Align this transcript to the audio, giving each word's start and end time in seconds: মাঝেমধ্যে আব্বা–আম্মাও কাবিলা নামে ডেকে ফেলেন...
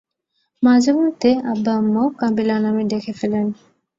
মাঝেমধ্যে 0.63 1.31
আব্বা–আম্মাও 1.51 2.07
কাবিলা 2.19 2.55
নামে 2.59 2.83
ডেকে 2.83 3.13
ফেলেন... 3.13 3.47